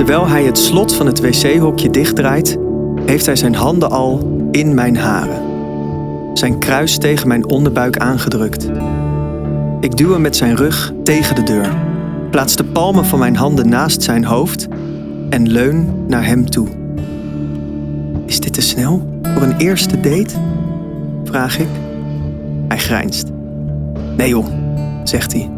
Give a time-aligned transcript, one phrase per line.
[0.00, 2.56] Terwijl hij het slot van het wc-hokje dichtdraait,
[3.06, 5.42] heeft hij zijn handen al in mijn haren.
[6.34, 8.68] Zijn kruis tegen mijn onderbuik aangedrukt.
[9.80, 11.76] Ik duw hem met zijn rug tegen de deur,
[12.30, 14.68] plaats de palmen van mijn handen naast zijn hoofd
[15.30, 16.68] en leun naar hem toe.
[18.26, 20.34] Is dit te snel voor een eerste date?
[21.24, 21.68] Vraag ik.
[22.68, 23.28] Hij grijnst.
[24.16, 24.46] Nee joh,
[25.04, 25.50] zegt hij.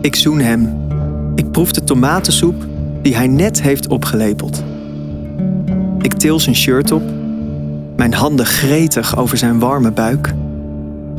[0.00, 0.88] Ik zoen hem.
[1.34, 2.68] Ik proef de tomatensoep
[3.02, 4.62] die hij net heeft opgelepeld.
[5.98, 7.02] Ik til zijn shirt op,
[7.96, 10.34] mijn handen gretig over zijn warme buik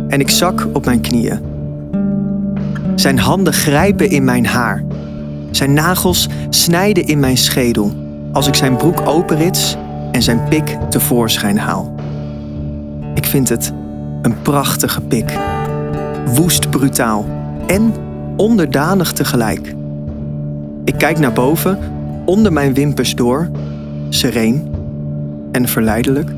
[0.08, 1.40] en ik zak op mijn knieën.
[2.96, 4.84] Zijn handen grijpen in mijn haar.
[5.52, 7.92] Zijn nagels snijden in mijn schedel
[8.32, 9.78] als ik zijn broek openrits
[10.12, 11.96] en zijn pik tevoorschijn haal.
[13.14, 13.74] Ik vind het
[14.22, 15.40] een prachtige pik.
[16.26, 17.26] Woest brutaal
[17.68, 17.94] en
[18.38, 19.76] onderdanig tegelijk.
[20.84, 21.78] Ik kijk naar boven,
[22.26, 23.50] onder mijn wimpers door,
[24.10, 24.76] sereen
[25.52, 26.30] en verleidelijk.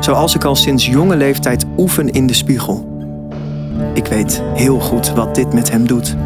[0.00, 2.88] Zoals ik al sinds jonge leeftijd oefen in de spiegel.
[3.94, 6.16] Ik weet heel goed wat dit met hem doet.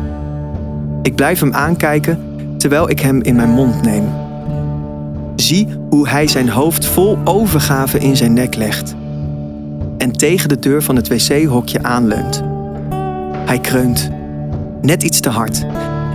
[1.03, 2.19] Ik blijf hem aankijken
[2.57, 4.05] terwijl ik hem in mijn mond neem.
[5.37, 8.95] Zie hoe hij zijn hoofd vol overgave in zijn nek legt
[9.99, 12.43] en tegen de deur van het wc-hokje aanleunt.
[13.47, 14.11] Hij kreunt,
[14.81, 15.67] net iets te hard.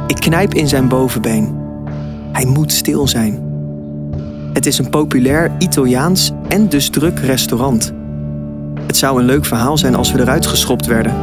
[0.09, 1.57] Ik knijp in zijn bovenbeen.
[2.31, 3.39] Hij moet stil zijn.
[4.53, 7.93] Het is een populair Italiaans en dus druk restaurant.
[8.85, 11.13] Het zou een leuk verhaal zijn als we eruit geschopt werden.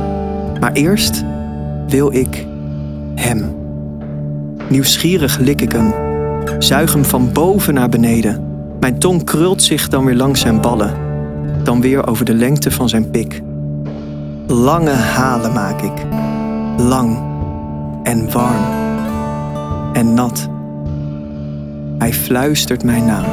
[0.61, 1.25] Maar eerst
[1.89, 2.47] wil ik
[3.15, 3.55] hem.
[4.69, 5.95] Nieuwsgierig lik ik hem.
[6.59, 8.45] Zuig hem van boven naar beneden.
[8.81, 10.95] Mijn tong krult zich dan weer langs zijn ballen.
[11.63, 13.43] Dan weer over de lengte van zijn pik.
[14.47, 16.07] Lange halen maak ik.
[16.77, 17.35] Lang
[18.07, 18.65] en warm
[19.93, 20.49] en nat.
[21.99, 23.25] Hij fluistert mijn naam.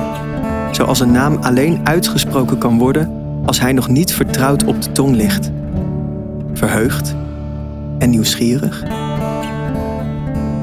[0.72, 3.12] Zoals een naam alleen uitgesproken kan worden
[3.46, 5.52] als hij nog niet vertrouwd op de tong ligt.
[6.54, 7.16] Verheugd
[7.98, 8.84] en nieuwsgierig.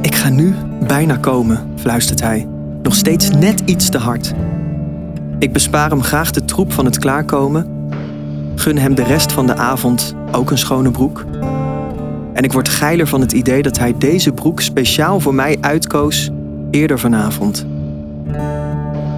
[0.00, 0.54] Ik ga nu
[0.87, 2.49] bijna komen, fluistert hij,
[2.82, 4.32] nog steeds net iets te hard.
[5.38, 7.88] Ik bespaar hem graag de troep van het klaarkomen,
[8.54, 11.25] gun hem de rest van de avond ook een schone broek.
[12.41, 16.31] En ik word geiler van het idee dat hij deze broek speciaal voor mij uitkoos
[16.71, 17.67] eerder vanavond.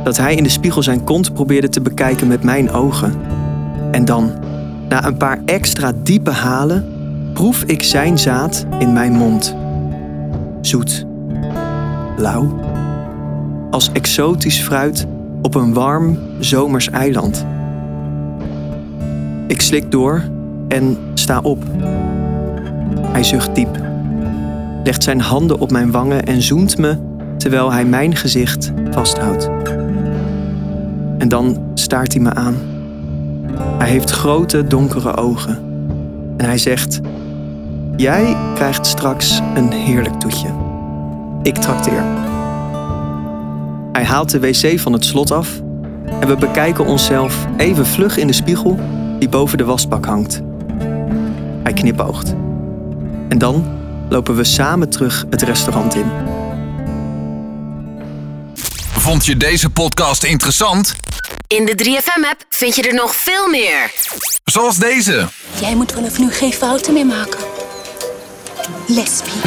[0.04, 3.20] Dat hij in de spiegel zijn kont probeerde te bekijken met mijn ogen.
[3.90, 4.32] En dan,
[4.88, 6.86] na een paar extra diepe halen,
[7.32, 9.56] proef ik zijn zaad in mijn mond.
[10.60, 11.06] Zoet,
[12.16, 12.60] lauw,
[13.70, 15.06] als exotisch fruit
[15.42, 17.46] op een warm zomers eiland.
[19.46, 20.22] Ik slik door
[20.68, 21.64] en sta op.
[23.12, 23.80] Hij zucht diep,
[24.84, 26.98] legt zijn handen op mijn wangen en zoent me
[27.36, 29.50] terwijl hij mijn gezicht vasthoudt.
[31.18, 32.56] En dan staart hij me aan.
[33.78, 35.58] Hij heeft grote donkere ogen
[36.36, 37.00] en hij zegt:
[37.96, 40.48] Jij krijgt straks een heerlijk toetje.
[41.42, 42.04] Ik trakteer.
[43.92, 45.60] Hij haalt de wc van het slot af
[46.20, 48.78] en we bekijken onszelf even vlug in de spiegel
[49.18, 50.42] die boven de wasbak hangt.
[51.62, 52.34] Hij knipoogt.
[53.32, 53.66] En dan
[54.08, 56.10] lopen we samen terug het restaurant in.
[58.96, 60.94] Vond je deze podcast interessant?
[61.46, 63.94] In de 3FM-app vind je er nog veel meer.
[64.44, 65.28] Zoals deze.
[65.60, 67.40] Jij moet vanaf nu geen fouten meer maken.
[68.86, 69.40] Lesbie.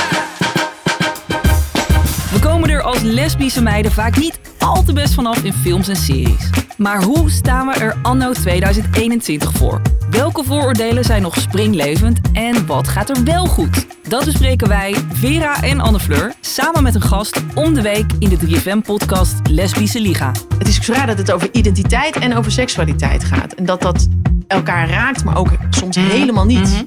[2.32, 5.96] We komen er als lesbische meiden vaak niet al te best vanaf in films en
[5.96, 6.50] series.
[6.78, 9.82] Maar hoe staan we er anno 2021 voor?
[10.16, 13.86] Welke vooroordelen zijn nog springlevend en wat gaat er wel goed?
[14.08, 18.30] Dat bespreken wij, Vera en Anne Fleur, samen met een gast om de week in
[18.30, 20.32] de 3FM-podcast Lesbische Liga.
[20.58, 23.54] Het is ook zo raar dat het over identiteit en over seksualiteit gaat.
[23.54, 24.08] En dat dat
[24.48, 26.86] elkaar raakt, maar ook soms helemaal niet.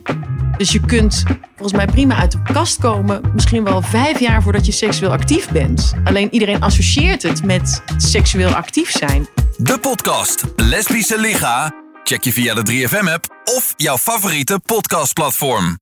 [0.56, 1.22] Dus je kunt
[1.56, 5.50] volgens mij prima uit de kast komen, misschien wel vijf jaar voordat je seksueel actief
[5.50, 5.95] bent.
[6.05, 9.28] Alleen iedereen associeert het met seksueel actief zijn.
[9.57, 11.86] De podcast Lesbische Liga.
[12.09, 15.77] Check je via de 3FM-app of jouw favoriete podcastplatform.